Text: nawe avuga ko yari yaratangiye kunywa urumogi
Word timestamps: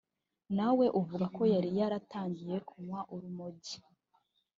nawe 0.55 0.85
avuga 0.99 1.25
ko 1.35 1.41
yari 1.53 1.69
yaratangiye 1.79 2.55
kunywa 2.67 2.99
urumogi 3.15 3.77